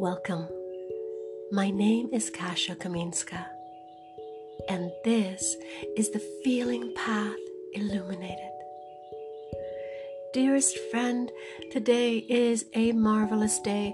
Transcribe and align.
Welcome. 0.00 0.48
My 1.50 1.70
name 1.70 2.10
is 2.12 2.30
Kasia 2.30 2.76
Kaminska, 2.76 3.46
and 4.68 4.92
this 5.04 5.56
is 5.96 6.10
the 6.10 6.22
Feeling 6.44 6.94
Path 6.94 7.34
Illuminated. 7.72 8.52
Dearest 10.32 10.78
friend, 10.92 11.32
today 11.72 12.18
is 12.18 12.66
a 12.74 12.92
marvelous 12.92 13.58
day, 13.58 13.92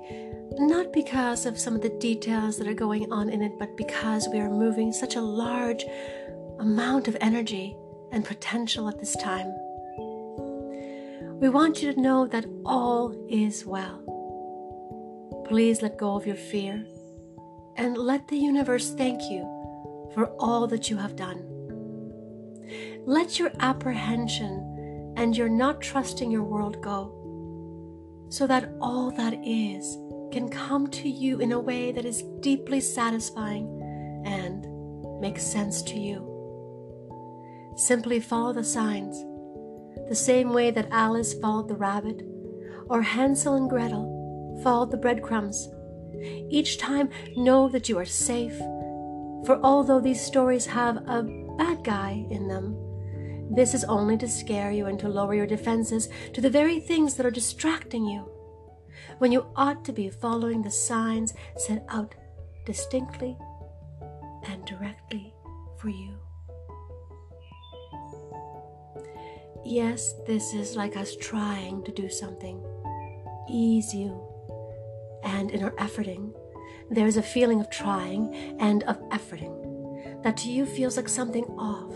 not 0.58 0.92
because 0.92 1.46
of 1.46 1.58
some 1.58 1.74
of 1.74 1.80
the 1.80 1.96
details 1.98 2.58
that 2.58 2.68
are 2.68 2.74
going 2.74 3.10
on 3.10 3.30
in 3.30 3.40
it, 3.40 3.52
but 3.58 3.74
because 3.74 4.28
we 4.28 4.40
are 4.40 4.50
moving 4.50 4.92
such 4.92 5.16
a 5.16 5.22
large 5.22 5.86
amount 6.60 7.08
of 7.08 7.16
energy 7.22 7.74
and 8.12 8.26
potential 8.26 8.90
at 8.90 9.00
this 9.00 9.16
time. 9.16 9.50
We 11.40 11.48
want 11.48 11.82
you 11.82 11.94
to 11.94 11.98
know 11.98 12.26
that 12.26 12.44
all 12.66 13.16
is 13.30 13.64
well. 13.64 14.13
Please 15.44 15.82
let 15.82 15.98
go 15.98 16.16
of 16.16 16.26
your 16.26 16.36
fear 16.36 16.86
and 17.76 17.98
let 17.98 18.28
the 18.28 18.36
universe 18.36 18.94
thank 18.94 19.20
you 19.30 19.42
for 20.14 20.26
all 20.38 20.66
that 20.68 20.88
you 20.88 20.96
have 20.96 21.16
done. 21.16 21.44
Let 23.04 23.38
your 23.38 23.52
apprehension 23.60 25.12
and 25.16 25.36
your 25.36 25.48
not 25.48 25.82
trusting 25.82 26.30
your 26.30 26.44
world 26.44 26.80
go 26.80 27.20
so 28.30 28.46
that 28.46 28.72
all 28.80 29.10
that 29.12 29.34
is 29.44 29.98
can 30.32 30.48
come 30.48 30.88
to 30.88 31.08
you 31.08 31.40
in 31.40 31.52
a 31.52 31.60
way 31.60 31.92
that 31.92 32.04
is 32.04 32.22
deeply 32.40 32.80
satisfying 32.80 33.66
and 34.24 34.66
makes 35.20 35.44
sense 35.44 35.82
to 35.82 35.98
you. 35.98 36.30
Simply 37.76 38.18
follow 38.18 38.52
the 38.52 38.64
signs, 38.64 39.18
the 40.08 40.14
same 40.14 40.52
way 40.52 40.70
that 40.70 40.88
Alice 40.90 41.34
followed 41.34 41.68
the 41.68 41.76
rabbit 41.76 42.22
or 42.88 43.02
Hansel 43.02 43.54
and 43.54 43.68
Gretel 43.68 44.13
followed 44.62 44.90
the 44.90 44.96
breadcrumbs. 44.96 45.68
Each 46.48 46.78
time, 46.78 47.10
know 47.36 47.68
that 47.68 47.88
you 47.88 47.98
are 47.98 48.04
safe, 48.04 48.56
for 49.44 49.60
although 49.62 50.00
these 50.00 50.24
stories 50.24 50.66
have 50.66 50.96
a 51.08 51.22
bad 51.58 51.84
guy 51.84 52.26
in 52.30 52.48
them, 52.48 52.76
this 53.54 53.74
is 53.74 53.84
only 53.84 54.16
to 54.18 54.28
scare 54.28 54.70
you 54.70 54.86
and 54.86 54.98
to 55.00 55.08
lower 55.08 55.34
your 55.34 55.46
defenses 55.46 56.08
to 56.32 56.40
the 56.40 56.50
very 56.50 56.80
things 56.80 57.14
that 57.14 57.26
are 57.26 57.30
distracting 57.30 58.06
you, 58.06 58.28
when 59.18 59.32
you 59.32 59.46
ought 59.54 59.84
to 59.84 59.92
be 59.92 60.08
following 60.08 60.62
the 60.62 60.70
signs 60.70 61.34
set 61.56 61.84
out 61.88 62.14
distinctly 62.64 63.36
and 64.46 64.64
directly 64.64 65.34
for 65.78 65.88
you. 65.88 66.16
Yes, 69.64 70.14
this 70.26 70.54
is 70.54 70.76
like 70.76 70.96
us 70.96 71.16
trying 71.16 71.82
to 71.84 71.92
do 71.92 72.08
something. 72.08 72.62
Ease 73.48 73.94
you 73.94 74.33
and 75.24 75.50
in 75.50 75.62
our 75.64 75.72
efforting, 75.72 76.32
there 76.90 77.06
is 77.06 77.16
a 77.16 77.22
feeling 77.22 77.60
of 77.60 77.70
trying 77.70 78.34
and 78.60 78.82
of 78.84 79.00
efforting 79.08 79.64
that 80.22 80.36
to 80.38 80.50
you 80.50 80.66
feels 80.66 80.96
like 80.96 81.08
something 81.08 81.44
off. 81.58 81.92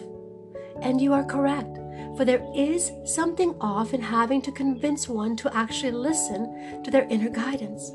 And 0.82 1.00
you 1.00 1.12
are 1.12 1.24
correct, 1.24 1.76
for 2.16 2.24
there 2.24 2.46
is 2.54 2.92
something 3.04 3.54
off 3.60 3.94
in 3.94 4.00
having 4.00 4.42
to 4.42 4.52
convince 4.52 5.08
one 5.08 5.34
to 5.36 5.56
actually 5.56 5.92
listen 5.92 6.82
to 6.84 6.90
their 6.90 7.06
inner 7.10 7.30
guidance. 7.30 7.90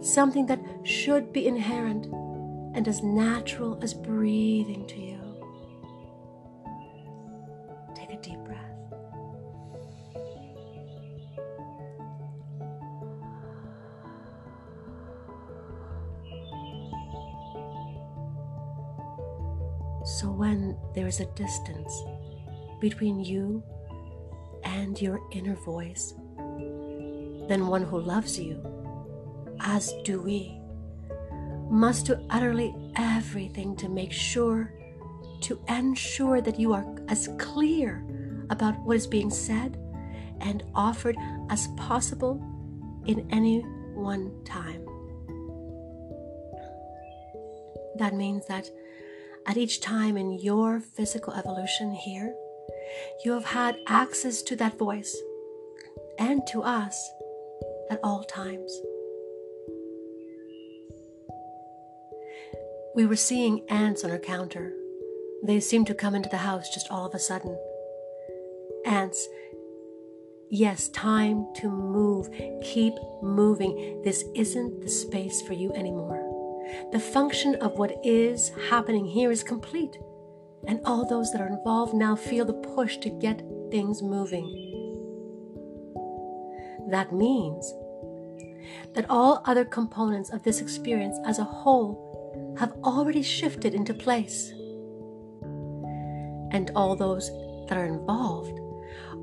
Something 0.00 0.46
that 0.46 0.60
should 0.84 1.32
be 1.32 1.46
inherent 1.46 2.06
and 2.74 2.86
as 2.86 3.02
natural 3.02 3.78
as 3.82 3.94
breathing 3.94 4.86
to 4.86 5.00
you. 5.00 5.17
When 20.48 20.74
there 20.94 21.06
is 21.06 21.20
a 21.20 21.26
distance 21.34 21.92
between 22.80 23.20
you 23.20 23.62
and 24.64 24.98
your 25.00 25.20
inner 25.30 25.54
voice, 25.54 26.14
then 27.48 27.66
one 27.66 27.82
who 27.82 28.00
loves 28.00 28.38
you, 28.38 28.56
as 29.60 29.92
do 30.04 30.22
we, 30.22 30.58
must 31.68 32.06
do 32.06 32.16
utterly 32.30 32.74
everything 32.96 33.76
to 33.76 33.90
make 33.90 34.10
sure, 34.10 34.72
to 35.42 35.60
ensure 35.68 36.40
that 36.40 36.58
you 36.58 36.72
are 36.72 36.86
as 37.08 37.28
clear 37.38 38.02
about 38.48 38.74
what 38.86 38.96
is 38.96 39.06
being 39.06 39.30
said 39.30 39.76
and 40.40 40.64
offered 40.74 41.16
as 41.50 41.68
possible 41.76 42.40
in 43.04 43.28
any 43.30 43.60
one 43.92 44.32
time. 44.46 44.82
That 47.98 48.14
means 48.14 48.46
that 48.46 48.70
at 49.48 49.56
each 49.56 49.80
time 49.80 50.18
in 50.18 50.38
your 50.38 50.78
physical 50.78 51.32
evolution 51.32 51.94
here, 51.94 52.34
you 53.24 53.32
have 53.32 53.46
had 53.46 53.78
access 53.86 54.42
to 54.42 54.54
that 54.56 54.76
voice 54.76 55.16
and 56.18 56.42
to 56.48 56.62
us 56.62 57.10
at 57.90 57.98
all 58.04 58.24
times. 58.24 58.70
We 62.94 63.06
were 63.06 63.16
seeing 63.16 63.64
ants 63.70 64.04
on 64.04 64.10
our 64.10 64.18
counter. 64.18 64.74
They 65.42 65.60
seemed 65.60 65.86
to 65.86 65.94
come 65.94 66.14
into 66.14 66.28
the 66.28 66.36
house 66.36 66.68
just 66.68 66.90
all 66.90 67.06
of 67.06 67.14
a 67.14 67.18
sudden. 67.18 67.56
Ants, 68.84 69.26
yes, 70.50 70.90
time 70.90 71.46
to 71.56 71.70
move. 71.70 72.28
Keep 72.62 72.94
moving. 73.22 74.02
This 74.04 74.24
isn't 74.34 74.82
the 74.82 74.90
space 74.90 75.40
for 75.40 75.54
you 75.54 75.72
anymore. 75.72 76.17
The 76.92 77.00
function 77.00 77.54
of 77.56 77.78
what 77.78 77.94
is 78.04 78.50
happening 78.68 79.06
here 79.06 79.30
is 79.30 79.42
complete, 79.42 79.96
and 80.66 80.80
all 80.84 81.06
those 81.06 81.30
that 81.32 81.40
are 81.40 81.48
involved 81.48 81.94
now 81.94 82.14
feel 82.16 82.44
the 82.44 82.52
push 82.52 82.98
to 82.98 83.10
get 83.10 83.42
things 83.70 84.02
moving. 84.02 84.46
That 86.90 87.12
means 87.12 87.72
that 88.94 89.06
all 89.08 89.42
other 89.44 89.64
components 89.64 90.30
of 90.30 90.42
this 90.42 90.60
experience 90.60 91.18
as 91.26 91.38
a 91.38 91.44
whole 91.44 92.56
have 92.58 92.72
already 92.84 93.22
shifted 93.22 93.74
into 93.74 93.94
place. 93.94 94.50
And 96.50 96.70
all 96.74 96.96
those 96.96 97.30
that 97.68 97.78
are 97.78 97.86
involved 97.86 98.58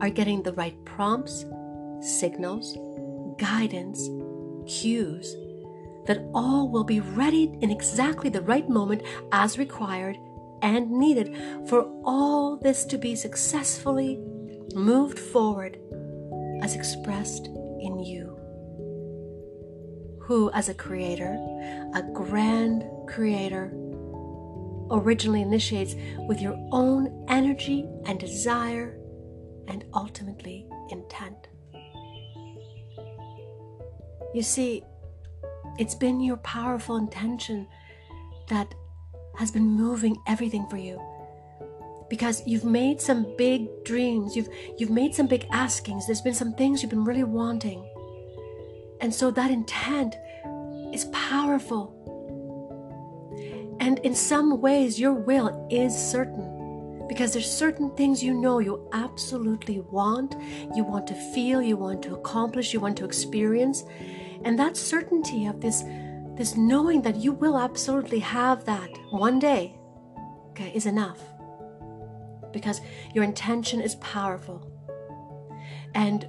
are 0.01 0.09
getting 0.09 0.43
the 0.43 0.53
right 0.53 0.75
prompts, 0.85 1.45
signals, 2.01 2.77
guidance, 3.37 4.09
cues 4.67 5.35
that 6.07 6.23
all 6.33 6.69
will 6.69 6.83
be 6.83 6.99
ready 6.99 7.57
in 7.61 7.71
exactly 7.71 8.29
the 8.29 8.41
right 8.41 8.69
moment 8.69 9.01
as 9.31 9.57
required 9.57 10.17
and 10.61 10.89
needed 10.91 11.35
for 11.67 11.83
all 12.03 12.57
this 12.57 12.85
to 12.85 12.97
be 12.97 13.15
successfully 13.15 14.19
moved 14.73 15.19
forward 15.19 15.77
as 16.61 16.75
expressed 16.75 17.47
in 17.47 17.99
you. 17.99 18.31
Who, 20.21 20.49
as 20.51 20.69
a 20.69 20.73
creator, 20.73 21.37
a 21.93 22.01
grand 22.13 22.83
creator, 23.07 23.71
originally 24.89 25.41
initiates 25.41 25.95
with 26.27 26.41
your 26.41 26.57
own 26.71 27.25
energy 27.27 27.87
and 28.05 28.19
desire 28.19 28.97
and 29.67 29.83
ultimately 29.93 30.67
intent. 30.89 31.47
You 34.33 34.41
see, 34.41 34.83
it's 35.77 35.95
been 35.95 36.19
your 36.21 36.37
powerful 36.37 36.97
intention 36.97 37.67
that 38.47 38.73
has 39.37 39.51
been 39.51 39.65
moving 39.65 40.15
everything 40.27 40.67
for 40.69 40.77
you. 40.77 41.01
Because 42.09 42.43
you've 42.45 42.65
made 42.65 43.01
some 43.01 43.35
big 43.37 43.67
dreams, 43.83 44.35
you've 44.35 44.47
you've 44.77 44.91
made 44.91 45.15
some 45.15 45.27
big 45.27 45.47
askings, 45.51 46.05
there's 46.05 46.21
been 46.21 46.35
some 46.35 46.53
things 46.53 46.81
you've 46.81 46.91
been 46.91 47.03
really 47.03 47.23
wanting. 47.23 47.83
And 49.01 49.13
so 49.13 49.31
that 49.31 49.51
intent 49.51 50.15
is 50.93 51.05
powerful. 51.05 51.91
And 53.79 53.99
in 53.99 54.15
some 54.15 54.61
ways 54.61 54.99
your 54.99 55.13
will 55.13 55.67
is 55.69 55.93
certain 55.95 56.54
because 57.07 57.33
there's 57.33 57.49
certain 57.49 57.89
things 57.95 58.23
you 58.23 58.33
know 58.33 58.59
you 58.59 58.89
absolutely 58.93 59.79
want, 59.79 60.35
you 60.75 60.83
want 60.83 61.07
to 61.07 61.13
feel, 61.13 61.61
you 61.61 61.77
want 61.77 62.01
to 62.03 62.15
accomplish, 62.15 62.73
you 62.73 62.79
want 62.79 62.97
to 62.97 63.05
experience. 63.05 63.83
And 64.43 64.57
that 64.59 64.77
certainty 64.77 65.45
of 65.45 65.61
this, 65.61 65.83
this 66.35 66.55
knowing 66.55 67.01
that 67.03 67.15
you 67.17 67.31
will 67.31 67.57
absolutely 67.57 68.19
have 68.19 68.65
that 68.65 68.89
one 69.11 69.39
day, 69.39 69.77
okay, 70.49 70.71
is 70.73 70.85
enough. 70.85 71.19
Because 72.51 72.81
your 73.13 73.23
intention 73.23 73.81
is 73.81 73.95
powerful. 73.95 74.71
And 75.93 76.27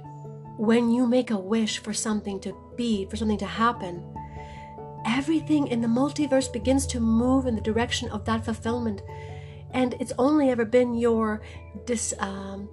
when 0.57 0.89
you 0.89 1.07
make 1.07 1.31
a 1.31 1.37
wish 1.37 1.79
for 1.79 1.93
something 1.93 2.39
to 2.41 2.55
be, 2.75 3.05
for 3.05 3.15
something 3.15 3.37
to 3.37 3.45
happen, 3.45 4.03
everything 5.05 5.67
in 5.67 5.81
the 5.81 5.87
multiverse 5.87 6.51
begins 6.51 6.85
to 6.87 6.99
move 6.99 7.45
in 7.45 7.55
the 7.55 7.61
direction 7.61 8.09
of 8.09 8.25
that 8.25 8.43
fulfillment. 8.43 9.01
And 9.71 9.95
it's 9.99 10.13
only 10.17 10.49
ever 10.49 10.65
been 10.65 10.93
your 10.93 11.41
dis, 11.85 12.13
um, 12.19 12.69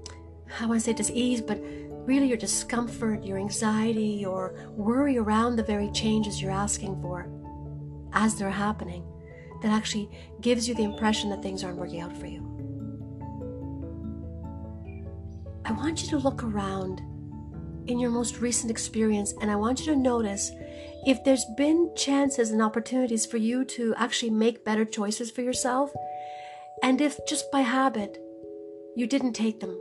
how 0.46 0.73
I 0.73 0.79
say 0.79 0.93
dis 0.93 1.11
ease, 1.11 1.41
but 1.41 1.61
really 2.06 2.26
your 2.26 2.37
discomfort, 2.37 3.25
your 3.25 3.38
anxiety, 3.38 4.19
your 4.20 4.55
worry 4.70 5.19
around 5.19 5.56
the 5.56 5.62
very 5.62 5.91
changes 5.93 6.41
you're 6.41 6.50
asking 6.50 7.00
for 7.00 7.29
as 8.12 8.37
they're 8.37 8.50
happening 8.50 9.05
that 9.62 9.73
actually 9.73 10.11
gives 10.41 10.69
you 10.69 10.75
the 10.75 10.85
impression 10.85 11.31
that 11.31 11.43
things 11.43 11.64
aren't 11.64 11.79
working 11.79 12.00
out 12.00 12.17
for 12.17 12.26
you. 12.26 12.43
I 15.64 15.73
want 15.73 16.02
you 16.02 16.11
to 16.11 16.19
look 16.19 16.44
around 16.44 17.00
in 17.87 17.99
your 17.99 18.11
most 18.11 18.41
recent 18.41 18.70
experience 18.70 19.35
and 19.41 19.50
I 19.50 19.56
want 19.56 19.81
you 19.81 19.87
to 19.94 19.96
notice 19.96 20.52
if 21.06 21.25
there's 21.25 21.44
been 21.56 21.91
chances 21.96 22.50
and 22.50 22.62
opportunities 22.62 23.25
for 23.26 23.38
you 23.38 23.64
to 23.67 23.94
actually 23.96 24.31
make 24.31 24.64
better 24.64 24.85
choices 24.85 25.31
for 25.31 25.43
yourself, 25.43 25.91
and 26.84 27.00
if 27.00 27.19
just 27.26 27.50
by 27.50 27.62
habit 27.62 28.19
you 28.94 29.06
didn't 29.06 29.32
take 29.32 29.60
them. 29.60 29.75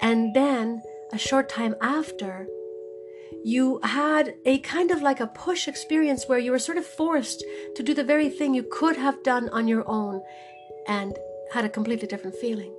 And 0.00 0.32
then 0.32 0.80
a 1.12 1.18
short 1.18 1.48
time 1.48 1.74
after, 1.80 2.46
you 3.44 3.80
had 3.82 4.36
a 4.44 4.58
kind 4.60 4.92
of 4.92 5.02
like 5.02 5.18
a 5.18 5.26
push 5.26 5.66
experience 5.66 6.28
where 6.28 6.38
you 6.38 6.52
were 6.52 6.60
sort 6.60 6.78
of 6.78 6.86
forced 6.86 7.44
to 7.74 7.82
do 7.82 7.94
the 7.94 8.04
very 8.04 8.30
thing 8.30 8.54
you 8.54 8.62
could 8.62 8.96
have 8.96 9.24
done 9.24 9.48
on 9.48 9.66
your 9.66 9.84
own 9.88 10.22
and 10.86 11.18
had 11.52 11.64
a 11.64 11.68
completely 11.68 12.06
different 12.06 12.36
feeling. 12.36 12.72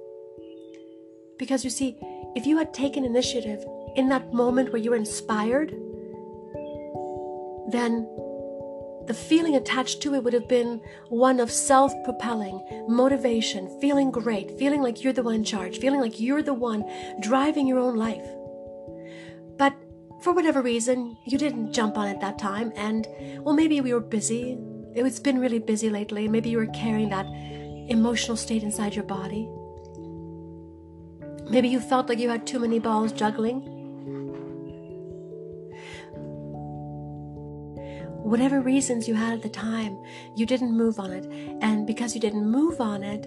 Because 1.38 1.66
you 1.66 1.70
see, 1.70 1.98
if 2.36 2.46
you 2.46 2.58
had 2.58 2.74
taken 2.74 3.04
initiative 3.04 3.66
in 3.98 4.08
that 4.10 4.34
moment 4.34 4.72
where 4.72 4.82
you 4.82 4.92
were 4.92 4.96
inspired, 4.96 5.72
then 7.70 8.08
the 9.10 9.16
feeling 9.16 9.56
attached 9.56 10.04
to 10.04 10.14
it 10.14 10.24
would 10.24 10.34
have 10.34 10.48
been 10.48 10.80
one 11.08 11.40
of 11.40 11.52
self 11.52 11.92
propelling, 12.04 12.86
motivation, 12.88 13.68
feeling 13.82 14.12
great, 14.12 14.58
feeling 14.60 14.84
like 14.84 15.04
you're 15.04 15.14
the 15.14 15.24
one 15.24 15.34
in 15.34 15.44
charge, 15.44 15.80
feeling 15.80 16.00
like 16.00 16.20
you're 16.20 16.44
the 16.44 16.54
one 16.54 16.86
driving 17.20 17.66
your 17.66 17.80
own 17.80 17.96
life. 17.96 18.24
But 19.58 19.74
for 20.22 20.32
whatever 20.32 20.62
reason, 20.62 21.18
you 21.26 21.40
didn't 21.40 21.74
jump 21.74 21.98
on 21.98 22.08
it 22.08 22.22
that 22.22 22.38
time, 22.38 22.72
and 22.76 23.08
well, 23.44 23.56
maybe 23.56 23.82
we 23.82 23.96
were 23.96 24.00
busy. 24.00 24.60
It's 24.94 25.20
been 25.20 25.40
really 25.40 25.60
busy 25.60 25.90
lately. 25.90 26.28
Maybe 26.28 26.52
you 26.52 26.60
were 26.60 26.68
carrying 26.68 27.10
that 27.10 27.26
emotional 27.90 28.38
state 28.38 28.62
inside 28.62 28.94
your 28.94 29.06
body. 29.06 29.50
Maybe 31.50 31.68
you 31.68 31.80
felt 31.80 32.10
like 32.10 32.20
you 32.20 32.30
had 32.30 32.46
too 32.46 32.60
many 32.60 32.78
balls 32.78 33.12
juggling. 33.12 33.79
Whatever 38.30 38.62
reasons 38.62 39.08
you 39.08 39.16
had 39.16 39.34
at 39.34 39.42
the 39.42 39.50
time, 39.50 40.00
you 40.36 40.46
didn't 40.46 40.72
move 40.72 41.00
on 41.00 41.12
it. 41.12 41.26
And 41.62 41.88
because 41.88 42.14
you 42.14 42.22
didn't 42.22 42.50
move 42.50 42.80
on 42.80 43.02
it, 43.02 43.26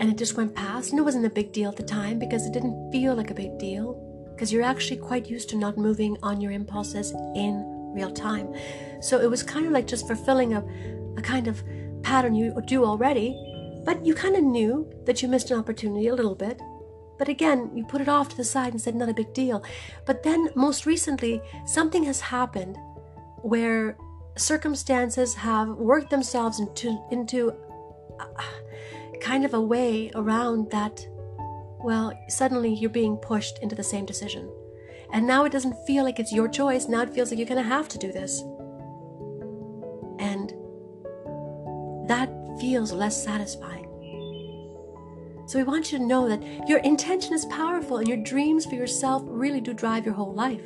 and 0.00 0.10
it 0.10 0.18
just 0.18 0.36
went 0.36 0.54
past, 0.54 0.90
and 0.90 0.98
it 0.98 1.02
wasn't 1.02 1.26
a 1.26 1.30
big 1.30 1.52
deal 1.52 1.70
at 1.70 1.76
the 1.76 1.82
time 1.84 2.18
because 2.18 2.44
it 2.44 2.52
didn't 2.52 2.90
feel 2.90 3.14
like 3.14 3.30
a 3.30 3.34
big 3.34 3.56
deal, 3.58 3.94
because 4.34 4.52
you're 4.52 4.64
actually 4.64 4.96
quite 4.96 5.30
used 5.30 5.48
to 5.50 5.56
not 5.56 5.78
moving 5.78 6.16
on 6.22 6.40
your 6.40 6.50
impulses 6.50 7.12
in 7.36 7.64
real 7.94 8.10
time. 8.10 8.52
So 9.00 9.20
it 9.20 9.30
was 9.30 9.42
kind 9.44 9.66
of 9.66 9.72
like 9.72 9.86
just 9.86 10.08
fulfilling 10.08 10.54
a, 10.54 10.64
a 11.16 11.22
kind 11.22 11.46
of 11.46 11.62
pattern 12.02 12.34
you 12.34 12.58
do 12.66 12.84
already, 12.84 13.36
but 13.84 14.04
you 14.04 14.14
kind 14.14 14.34
of 14.34 14.42
knew 14.42 14.90
that 15.04 15.22
you 15.22 15.28
missed 15.28 15.50
an 15.52 15.58
opportunity 15.58 16.08
a 16.08 16.14
little 16.14 16.34
bit. 16.34 16.60
But 17.16 17.28
again, 17.28 17.70
you 17.74 17.84
put 17.84 18.00
it 18.00 18.08
off 18.08 18.30
to 18.30 18.36
the 18.36 18.44
side 18.44 18.72
and 18.72 18.80
said, 18.80 18.94
not 18.94 19.10
a 19.10 19.14
big 19.14 19.34
deal. 19.34 19.62
But 20.06 20.22
then, 20.22 20.48
most 20.54 20.86
recently, 20.86 21.42
something 21.66 22.04
has 22.04 22.20
happened 22.20 22.78
where 23.42 23.96
circumstances 24.36 25.34
have 25.34 25.68
worked 25.68 26.10
themselves 26.10 26.60
into 26.60 26.98
into 27.10 27.52
uh, 28.18 28.24
kind 29.20 29.44
of 29.44 29.54
a 29.54 29.60
way 29.60 30.10
around 30.14 30.70
that 30.70 31.06
well 31.82 32.12
suddenly 32.28 32.72
you're 32.72 32.90
being 32.90 33.16
pushed 33.16 33.58
into 33.58 33.74
the 33.74 33.82
same 33.82 34.06
decision. 34.06 34.50
And 35.12 35.26
now 35.26 35.44
it 35.44 35.50
doesn't 35.50 35.74
feel 35.86 36.04
like 36.04 36.20
it's 36.20 36.32
your 36.32 36.46
choice. 36.46 36.86
Now 36.86 37.02
it 37.02 37.10
feels 37.12 37.30
like 37.30 37.38
you're 37.38 37.48
going 37.48 37.62
to 37.62 37.68
have 37.68 37.88
to 37.88 37.98
do 37.98 38.12
this. 38.12 38.42
And 40.20 40.50
that 42.08 42.30
feels 42.60 42.92
less 42.92 43.20
satisfying. 43.22 43.88
So 45.48 45.58
we 45.58 45.64
want 45.64 45.90
you 45.90 45.98
to 45.98 46.04
know 46.04 46.28
that 46.28 46.68
your 46.68 46.78
intention 46.80 47.34
is 47.34 47.44
powerful 47.46 47.96
and 47.96 48.06
your 48.06 48.18
dreams 48.18 48.64
for 48.66 48.76
yourself 48.76 49.24
really 49.26 49.60
do 49.60 49.74
drive 49.74 50.04
your 50.04 50.14
whole 50.14 50.32
life 50.32 50.62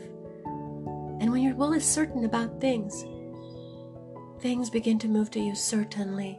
and 1.24 1.32
when 1.32 1.40
your 1.40 1.54
will 1.54 1.72
is 1.72 1.86
certain 1.86 2.26
about 2.26 2.60
things, 2.60 3.02
things 4.40 4.68
begin 4.68 4.98
to 4.98 5.08
move 5.08 5.30
to 5.30 5.40
you 5.40 5.54
certainly. 5.54 6.38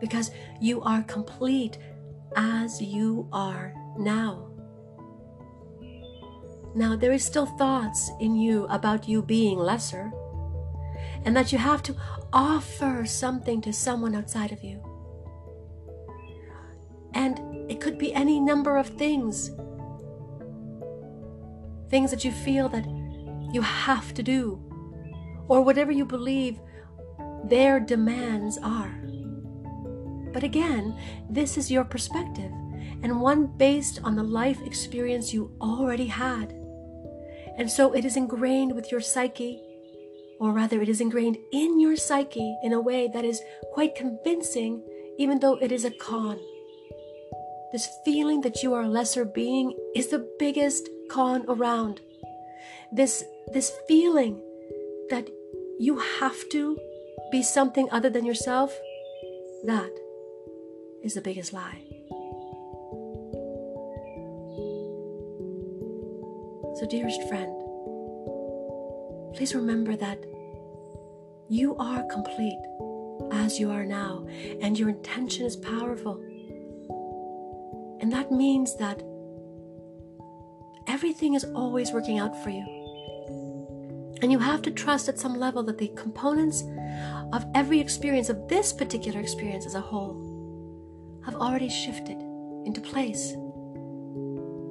Because 0.00 0.30
you 0.62 0.80
are 0.80 1.02
complete 1.02 1.76
as 2.36 2.80
you 2.80 3.28
are 3.34 3.74
now. 3.98 4.50
Now, 6.74 6.96
there 6.96 7.12
is 7.12 7.22
still 7.22 7.44
thoughts 7.44 8.10
in 8.18 8.34
you 8.34 8.64
about 8.70 9.06
you 9.06 9.20
being 9.20 9.58
lesser, 9.58 10.10
and 11.26 11.36
that 11.36 11.52
you 11.52 11.58
have 11.58 11.82
to 11.82 11.94
offer 12.32 13.04
something 13.04 13.60
to 13.60 13.74
someone 13.74 14.14
outside 14.14 14.52
of 14.52 14.64
you. 14.64 14.82
And 17.12 17.70
it 17.70 17.78
could 17.78 17.98
be 17.98 18.14
any 18.14 18.40
number 18.40 18.78
of 18.78 18.86
things. 18.86 19.50
Things 21.90 22.10
that 22.10 22.24
you 22.24 22.32
feel 22.32 22.70
that 22.70 22.86
you 23.54 23.62
have 23.62 24.12
to 24.14 24.22
do, 24.22 24.60
or 25.48 25.62
whatever 25.62 25.92
you 25.92 26.04
believe 26.04 26.58
their 27.44 27.78
demands 27.78 28.58
are. 28.62 29.00
But 30.32 30.42
again, 30.42 30.98
this 31.30 31.56
is 31.56 31.70
your 31.70 31.84
perspective, 31.84 32.50
and 33.02 33.20
one 33.20 33.46
based 33.46 34.00
on 34.02 34.16
the 34.16 34.22
life 34.22 34.60
experience 34.66 35.32
you 35.32 35.52
already 35.60 36.06
had. 36.06 36.52
And 37.56 37.70
so 37.70 37.92
it 37.92 38.04
is 38.04 38.16
ingrained 38.16 38.74
with 38.74 38.90
your 38.90 39.00
psyche, 39.00 39.62
or 40.40 40.50
rather, 40.50 40.82
it 40.82 40.88
is 40.88 41.00
ingrained 41.00 41.38
in 41.52 41.78
your 41.78 41.94
psyche 41.94 42.58
in 42.64 42.72
a 42.72 42.80
way 42.80 43.08
that 43.14 43.24
is 43.24 43.40
quite 43.72 43.94
convincing, 43.94 44.82
even 45.16 45.38
though 45.38 45.54
it 45.54 45.70
is 45.70 45.84
a 45.84 45.92
con. 45.92 46.40
This 47.70 47.88
feeling 48.04 48.40
that 48.40 48.62
you 48.62 48.74
are 48.74 48.82
a 48.82 48.88
lesser 48.88 49.24
being 49.24 49.76
is 49.94 50.08
the 50.08 50.28
biggest 50.40 50.88
con 51.08 51.44
around. 51.48 52.00
This 52.92 53.24
this 53.52 53.72
feeling 53.86 54.40
that 55.10 55.28
you 55.78 55.98
have 56.20 56.48
to 56.50 56.78
be 57.30 57.42
something 57.42 57.88
other 57.90 58.10
than 58.10 58.24
yourself, 58.24 58.76
that 59.64 59.90
is 61.02 61.14
the 61.14 61.20
biggest 61.20 61.52
lie. 61.52 61.82
So, 66.76 66.86
dearest 66.88 67.22
friend, 67.28 67.52
please 69.34 69.54
remember 69.54 69.96
that 69.96 70.24
you 71.48 71.76
are 71.76 72.02
complete 72.10 72.60
as 73.32 73.60
you 73.60 73.70
are 73.70 73.84
now, 73.84 74.26
and 74.60 74.78
your 74.78 74.88
intention 74.88 75.44
is 75.46 75.56
powerful. 75.56 76.20
And 78.00 78.12
that 78.12 78.32
means 78.32 78.76
that 78.76 79.02
everything 80.88 81.34
is 81.34 81.44
always 81.44 81.92
working 81.92 82.18
out 82.18 82.42
for 82.42 82.50
you. 82.50 82.83
And 84.24 84.32
you 84.32 84.38
have 84.38 84.62
to 84.62 84.70
trust 84.70 85.10
at 85.10 85.18
some 85.18 85.38
level 85.38 85.62
that 85.64 85.76
the 85.76 85.88
components 85.88 86.64
of 87.34 87.44
every 87.54 87.78
experience, 87.78 88.30
of 88.30 88.48
this 88.48 88.72
particular 88.72 89.20
experience 89.20 89.66
as 89.66 89.74
a 89.74 89.82
whole, 89.82 91.20
have 91.26 91.34
already 91.34 91.68
shifted 91.68 92.16
into 92.64 92.80
place. 92.80 93.32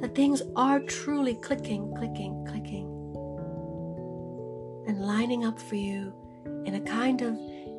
That 0.02 0.16
things 0.16 0.42
are 0.56 0.80
truly 0.80 1.36
clicking, 1.36 1.94
clicking, 1.96 2.44
clicking, 2.50 2.88
and 4.88 5.06
lining 5.06 5.46
up 5.46 5.62
for 5.62 5.76
you 5.76 6.12
in 6.66 6.74
a 6.74 6.82
kind 6.82 7.22
of 7.22 7.38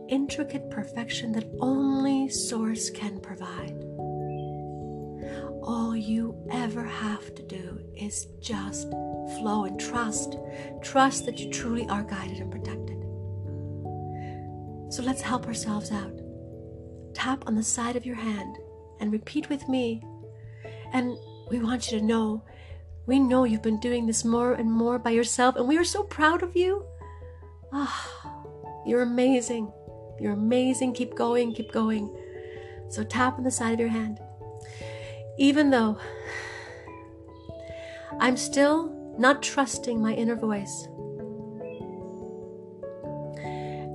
intricate 0.08 0.70
perfection 0.70 1.32
that 1.32 1.50
only 1.58 2.28
Source 2.28 2.88
can 2.88 3.18
provide. 3.18 3.74
All 5.66 5.96
you 5.96 6.36
ever 6.52 6.84
have 6.84 7.34
to 7.36 7.42
do 7.42 7.80
is 7.96 8.26
just 8.38 8.90
flow 9.38 9.64
and 9.64 9.80
trust. 9.80 10.36
Trust 10.82 11.24
that 11.24 11.38
you 11.38 11.50
truly 11.50 11.88
are 11.88 12.02
guided 12.02 12.38
and 12.38 12.52
protected. 12.52 12.98
So 14.92 15.02
let's 15.02 15.22
help 15.22 15.46
ourselves 15.46 15.90
out. 15.90 16.20
Tap 17.14 17.44
on 17.46 17.54
the 17.54 17.62
side 17.62 17.96
of 17.96 18.04
your 18.04 18.16
hand 18.16 18.58
and 19.00 19.10
repeat 19.10 19.48
with 19.48 19.66
me. 19.66 20.02
And 20.92 21.16
we 21.50 21.60
want 21.60 21.90
you 21.90 21.98
to 21.98 22.04
know 22.04 22.44
we 23.06 23.18
know 23.18 23.44
you've 23.44 23.62
been 23.62 23.80
doing 23.80 24.06
this 24.06 24.24
more 24.24 24.54
and 24.54 24.70
more 24.70 24.98
by 24.98 25.10
yourself, 25.10 25.56
and 25.56 25.68
we 25.68 25.76
are 25.78 25.84
so 25.84 26.02
proud 26.02 26.42
of 26.42 26.56
you. 26.56 26.84
Ah, 27.72 28.10
oh, 28.24 28.82
you're 28.86 29.02
amazing. 29.02 29.72
You're 30.20 30.32
amazing. 30.32 30.94
Keep 30.94 31.14
going, 31.14 31.54
keep 31.54 31.72
going. 31.72 32.14
So 32.88 33.02
tap 33.02 33.36
on 33.38 33.44
the 33.44 33.50
side 33.50 33.74
of 33.74 33.80
your 33.80 33.88
hand. 33.88 34.20
Even 35.38 35.70
though 35.70 35.98
I'm 38.20 38.36
still 38.36 38.88
not 39.18 39.42
trusting 39.42 40.00
my 40.00 40.14
inner 40.14 40.36
voice. 40.36 40.88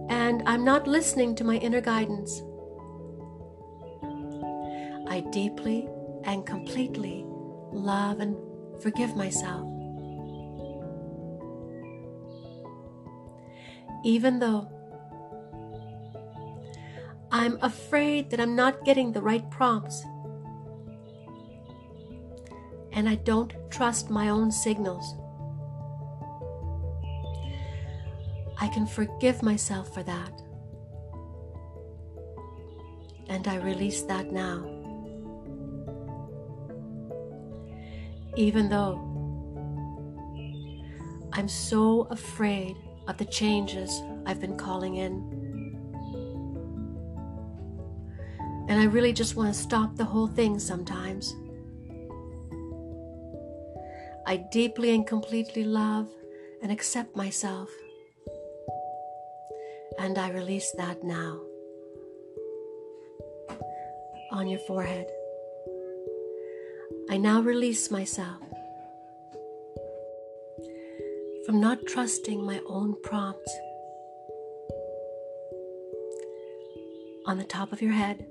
And 0.10 0.43
I'm 0.46 0.63
not 0.63 0.88
listening 0.88 1.36
to 1.36 1.43
my 1.43 1.55
inner 1.58 1.81
guidance. 1.81 2.41
I 5.08 5.22
deeply 5.31 5.88
and 6.24 6.46
completely 6.46 7.25
love 7.72 8.19
and 8.19 8.36
forgive 8.81 9.15
myself. 9.15 9.67
Even 14.03 14.39
though 14.39 14.67
I'm 17.31 17.58
afraid 17.62 18.29
that 18.31 18.39
I'm 18.39 18.55
not 18.55 18.86
getting 18.86 19.12
the 19.12 19.22
right 19.22 19.50
prompts 19.50 20.03
and 22.93 23.08
I 23.08 23.15
don't 23.15 23.53
trust 23.69 24.10
my 24.10 24.29
own 24.29 24.51
signals. 24.51 25.15
I 28.62 28.67
can 28.67 28.86
forgive 28.86 29.41
myself 29.41 29.93
for 29.93 30.03
that. 30.03 30.41
And 33.27 33.48
I 33.48 33.58
release 33.58 34.01
that 34.03 34.31
now. 34.31 34.65
Even 38.36 38.69
though 38.69 39.05
I'm 41.31 41.48
so 41.48 42.08
afraid 42.10 42.75
of 43.08 43.17
the 43.17 43.25
changes 43.25 44.01
I've 44.25 44.41
been 44.41 44.58
calling 44.58 44.96
in. 44.96 45.39
And 48.67 48.79
I 48.79 48.86
really 48.86 49.13
just 49.13 49.36
want 49.36 49.53
to 49.53 49.60
stop 49.60 49.96
the 49.96 50.05
whole 50.05 50.27
thing 50.27 50.60
sometimes. 50.60 51.34
I 54.25 54.38
deeply 54.38 54.93
and 54.93 55.05
completely 55.05 55.63
love 55.63 56.07
and 56.61 56.71
accept 56.71 57.15
myself. 57.15 57.69
And 59.99 60.17
I 60.17 60.29
release 60.29 60.71
that 60.77 61.03
now 61.03 61.41
on 64.31 64.47
your 64.47 64.59
forehead. 64.59 65.07
I 67.09 67.17
now 67.17 67.41
release 67.41 67.89
myself 67.89 68.41
from 71.45 71.59
not 71.59 71.79
trusting 71.88 72.45
my 72.45 72.61
own 72.67 72.95
prompts. 73.01 73.51
On 77.25 77.38
the 77.38 77.43
top 77.43 77.73
of 77.73 77.81
your 77.81 77.93
head, 77.93 78.25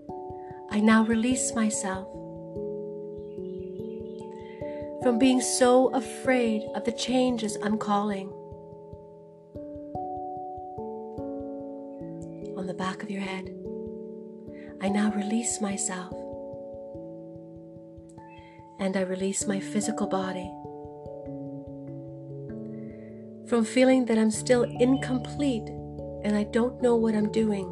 I 0.70 0.80
now 0.80 1.04
release 1.04 1.54
myself 1.54 2.08
from 5.08 5.18
being 5.18 5.40
so 5.40 5.88
afraid 5.94 6.68
of 6.74 6.84
the 6.84 6.92
changes 6.92 7.56
I'm 7.62 7.78
calling. 7.78 8.28
On 12.58 12.66
the 12.66 12.74
back 12.74 13.02
of 13.02 13.10
your 13.10 13.22
head, 13.22 13.48
I 14.82 14.90
now 14.90 15.10
release 15.12 15.62
myself 15.62 16.12
and 18.78 18.98
I 18.98 19.00
release 19.00 19.46
my 19.46 19.58
physical 19.58 20.06
body 20.06 20.52
from 23.48 23.64
feeling 23.64 24.04
that 24.04 24.18
I'm 24.18 24.30
still 24.30 24.64
incomplete 24.64 25.68
and 26.22 26.36
I 26.36 26.42
don't 26.42 26.82
know 26.82 26.96
what 26.96 27.14
I'm 27.14 27.32
doing. 27.32 27.64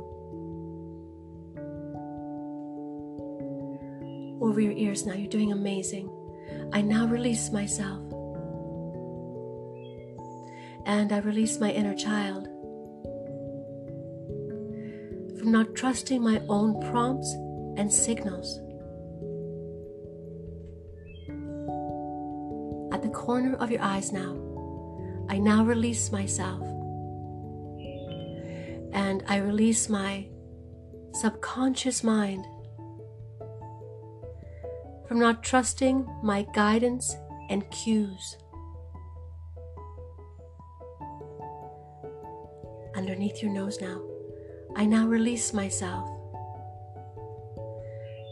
Over 4.41 4.59
your 4.59 4.73
ears 4.73 5.05
now, 5.05 5.13
you're 5.13 5.29
doing 5.29 5.53
amazing. 5.53 6.09
I 6.73 6.83
now 6.83 7.07
release 7.07 7.51
myself. 7.51 8.03
And 10.85 11.13
I 11.13 11.19
release 11.19 11.59
my 11.59 11.71
inner 11.71 11.95
child 11.95 12.49
from 15.39 15.53
not 15.53 15.75
trusting 15.75 16.23
my 16.23 16.43
own 16.49 16.81
prompts 16.91 17.33
and 17.77 17.93
signals. 17.93 18.59
At 22.93 23.03
the 23.03 23.11
corner 23.11 23.55
of 23.57 23.71
your 23.71 23.83
eyes 23.83 24.13
now, 24.13 24.37
I 25.29 25.39
now 25.39 25.65
release 25.65 26.13
myself. 26.13 26.63
And 28.93 29.23
I 29.29 29.39
release 29.39 29.89
my 29.89 30.29
subconscious 31.13 32.03
mind 32.03 32.47
from 35.09 35.19
not 35.19 35.43
trusting 35.43 36.07
my 36.23 36.47
guidance 36.55 37.17
and 37.49 37.69
cues. 37.71 38.37
Underneath 42.97 43.43
your 43.43 43.53
nose 43.53 43.81
now, 43.81 44.03
I 44.75 44.85
now 44.85 45.07
release 45.07 45.53
myself 45.53 46.09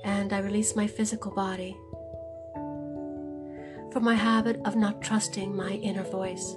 and 0.04 0.32
I 0.32 0.38
release 0.38 0.74
my 0.74 0.86
physical 0.86 1.30
body 1.30 1.76
from 3.92 4.02
my 4.02 4.14
habit 4.14 4.60
of 4.64 4.74
not 4.74 5.00
trusting 5.00 5.54
my 5.54 5.70
inner 5.70 6.02
voice. 6.02 6.56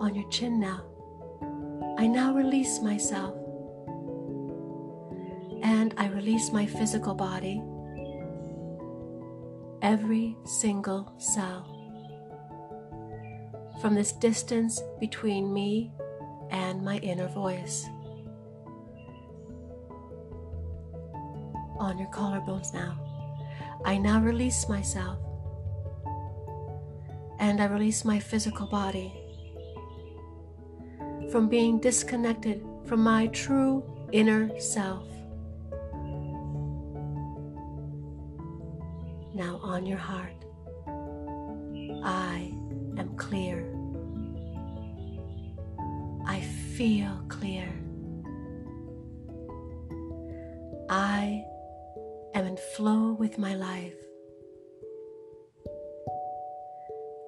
On 0.00 0.14
your 0.14 0.28
chin 0.30 0.60
now, 0.60 0.84
I 1.98 2.06
now 2.06 2.32
release 2.34 2.80
myself 2.80 3.34
I 5.96 6.08
release 6.08 6.50
my 6.50 6.66
physical 6.66 7.14
body, 7.14 7.62
every 9.82 10.36
single 10.44 11.12
cell, 11.18 11.70
from 13.80 13.94
this 13.94 14.12
distance 14.12 14.82
between 14.98 15.52
me 15.52 15.92
and 16.50 16.82
my 16.82 16.98
inner 16.98 17.28
voice. 17.28 17.86
On 21.78 21.98
your 21.98 22.08
collarbones 22.08 22.72
now, 22.72 22.98
I 23.84 23.98
now 23.98 24.20
release 24.20 24.68
myself. 24.68 25.18
And 27.38 27.60
I 27.60 27.66
release 27.66 28.04
my 28.04 28.18
physical 28.18 28.66
body. 28.66 29.12
From 31.30 31.48
being 31.48 31.78
disconnected 31.78 32.64
from 32.86 33.00
my 33.00 33.26
true 33.28 33.84
inner 34.12 34.58
self. 34.58 35.13
On 39.74 39.84
your 39.84 39.98
heart. 39.98 40.44
I 42.04 42.54
am 42.96 43.16
clear. 43.16 43.66
I 46.24 46.40
feel 46.76 47.24
clear. 47.28 47.68
I 50.88 51.44
am 52.34 52.46
in 52.46 52.56
flow 52.76 53.14
with 53.14 53.36
my 53.36 53.56
life. 53.56 53.98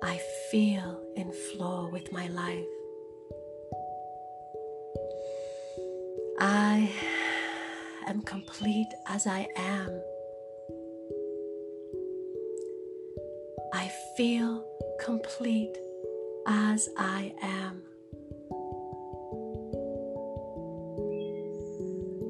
I 0.04 0.20
feel 0.52 1.02
in 1.16 1.32
flow 1.32 1.88
with 1.90 2.12
my 2.12 2.28
life. 2.28 2.72
I 6.38 6.92
am 8.06 8.22
complete 8.22 8.92
as 9.08 9.26
I 9.26 9.48
am. 9.56 10.00
I 13.76 13.92
feel 14.16 14.64
complete 14.98 15.76
as 16.46 16.88
I 16.96 17.34
am. 17.42 17.82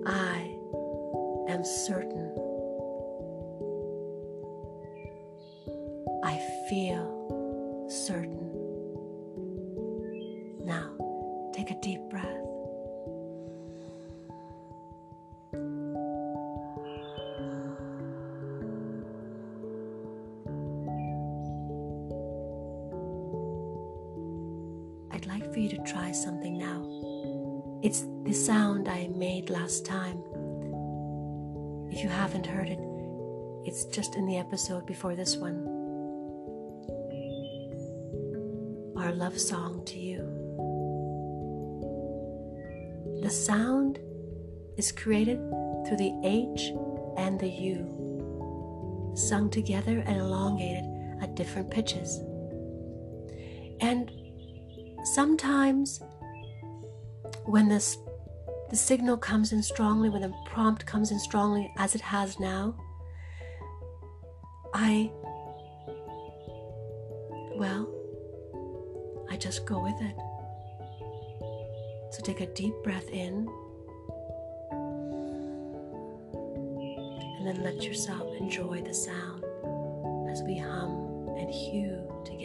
I 0.09 0.39
am 1.49 1.65
certain. 1.65 2.26
For 25.57 25.61
you 25.61 25.71
to 25.71 25.83
try 25.91 26.13
something 26.13 26.59
now. 26.59 27.81
It's 27.83 28.05
the 28.25 28.35
sound 28.35 28.91
I 28.91 29.09
made 29.17 29.49
last 29.49 29.87
time. 29.87 30.23
If 31.91 32.03
you 32.03 32.11
haven't 32.11 32.45
heard 32.45 32.69
it, 32.69 32.79
it's 33.65 33.87
just 33.87 34.17
in 34.17 34.27
the 34.27 34.37
episode 34.37 34.85
before 34.87 35.17
this 35.17 35.39
one. 35.39 35.67
Our 38.99 39.13
love 39.13 39.41
song 39.41 39.83
to 39.87 39.99
you. 39.99 40.19
The 43.23 43.31
sound 43.31 43.99
is 44.77 44.93
created 44.93 45.39
through 45.87 45.97
the 45.97 46.13
H 46.23 46.71
and 47.17 47.41
the 47.41 47.49
U, 47.49 49.13
sung 49.17 49.49
together 49.49 50.05
and 50.05 50.19
elongated 50.19 50.85
at 51.23 51.35
different 51.35 51.71
pitches. 51.71 52.19
And 53.81 54.11
sometimes 55.07 56.01
when 57.45 57.69
this 57.69 57.97
the 58.69 58.77
signal 58.77 59.17
comes 59.17 59.53
in 59.53 59.63
strongly, 59.63 60.11
when 60.11 60.23
the 60.23 60.33
prompt 60.45 60.85
comes 60.87 61.13
in 61.13 61.21
strongly 61.21 61.73
as 61.79 61.95
it 61.95 62.01
has 62.01 62.41
now, 62.41 62.75
I, 64.75 65.11
well, 67.55 67.89
I 69.31 69.37
just 69.37 69.67
go 69.67 69.81
with 69.81 69.95
it. 70.01 70.17
So 72.13 72.23
take 72.23 72.41
a 72.41 72.47
deep 72.47 72.75
breath 72.83 73.09
in 73.11 73.49
and 77.39 77.47
then 77.47 77.63
let 77.63 77.85
yourself 77.85 78.35
enjoy 78.41 78.83
the 78.83 78.95
sound 78.95 79.45
as 80.29 80.43
we 80.43 80.59
hum 80.59 81.29
and 81.39 81.49
hew 81.49 82.03
together. 82.25 82.36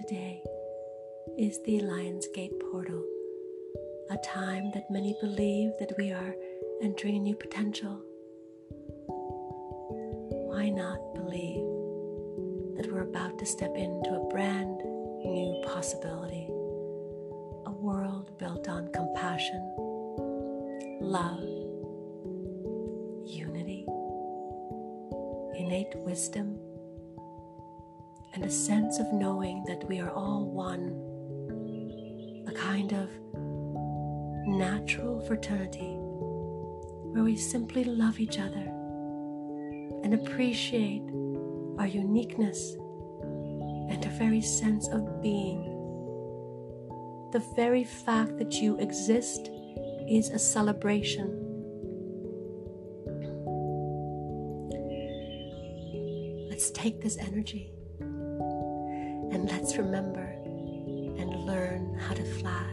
Today 0.00 0.42
is 1.36 1.62
the 1.64 1.80
Lion's 1.80 2.26
Gate 2.34 2.58
portal, 2.70 3.04
a 4.08 4.16
time 4.24 4.70
that 4.72 4.90
many 4.90 5.14
believe 5.20 5.72
that 5.78 5.92
we 5.98 6.10
are 6.10 6.34
entering 6.80 7.16
a 7.16 7.20
new 7.20 7.34
potential. 7.34 8.00
Why 10.48 10.70
not 10.70 11.14
believe 11.14 11.66
that 12.78 12.90
we're 12.90 13.02
about 13.02 13.38
to 13.40 13.44
step 13.44 13.76
into 13.76 14.14
a 14.14 14.28
brand 14.30 14.78
new 14.78 15.62
possibility? 15.66 16.46
A 17.66 17.70
world 17.70 18.38
built 18.38 18.70
on 18.70 18.90
compassion, 18.92 19.60
love, 21.02 21.44
unity, 23.26 23.84
innate 25.58 25.94
wisdom 25.96 26.58
and 28.34 28.44
a 28.44 28.50
sense 28.50 28.98
of 28.98 29.12
knowing 29.12 29.64
that 29.66 29.86
we 29.88 30.00
are 30.00 30.10
all 30.10 30.44
one, 30.50 30.94
a 32.46 32.52
kind 32.52 32.92
of 32.92 33.10
natural 34.46 35.20
fraternity 35.26 35.96
where 37.12 37.24
we 37.24 37.36
simply 37.36 37.84
love 37.84 38.20
each 38.20 38.38
other 38.38 38.72
and 40.04 40.14
appreciate 40.14 41.02
our 41.78 41.86
uniqueness 41.86 42.74
and 43.90 44.04
our 44.04 44.12
very 44.12 44.40
sense 44.40 44.86
of 44.88 45.20
being. 45.20 45.64
The 47.32 47.42
very 47.56 47.84
fact 47.84 48.38
that 48.38 48.54
you 48.54 48.78
exist 48.78 49.50
is 50.08 50.30
a 50.30 50.38
celebration. 50.38 51.46
Let's 56.48 56.70
take 56.70 57.00
this 57.00 57.16
energy 57.18 57.72
remember 59.80 60.26
and 61.18 61.46
learn 61.46 61.98
how 61.98 62.12
to 62.12 62.22
fly. 62.22 62.66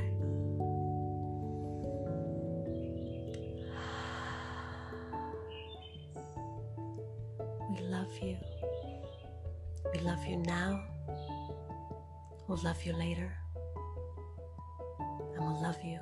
We 7.71 7.79
love 7.87 8.11
you. 8.21 8.37
We 9.93 9.99
love 10.01 10.25
you 10.25 10.37
now. 10.37 10.83
We'll 12.47 12.61
love 12.63 12.83
you 12.83 12.91
later. 12.91 13.31
And 14.99 15.45
we'll 15.45 15.61
love 15.61 15.77
you 15.81 15.99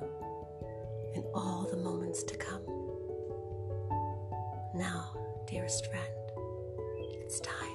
in 1.14 1.22
all 1.34 1.68
the 1.70 1.76
moments 1.76 2.24
to 2.24 2.36
come. 2.36 2.64
Now, 4.74 5.14
dearest 5.46 5.86
friend, 5.86 6.14
it's 7.22 7.38
time. 7.38 7.65